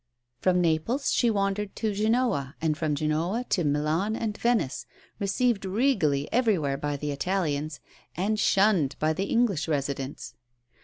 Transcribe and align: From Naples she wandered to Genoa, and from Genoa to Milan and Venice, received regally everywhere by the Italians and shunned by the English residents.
From 0.39 0.61
Naples 0.61 1.11
she 1.11 1.29
wandered 1.29 1.75
to 1.75 1.93
Genoa, 1.93 2.55
and 2.59 2.75
from 2.75 2.95
Genoa 2.95 3.45
to 3.49 3.63
Milan 3.63 4.15
and 4.15 4.35
Venice, 4.35 4.87
received 5.19 5.63
regally 5.63 6.27
everywhere 6.33 6.75
by 6.79 6.97
the 6.97 7.11
Italians 7.11 7.79
and 8.17 8.39
shunned 8.39 8.95
by 8.97 9.13
the 9.13 9.25
English 9.25 9.67
residents. 9.67 10.33